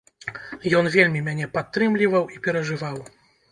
Ён 0.79 0.85
вельмі 0.95 1.21
мяне 1.27 1.51
падтрымліваў 1.59 2.27
і 2.39 2.43
перажываў. 2.49 3.01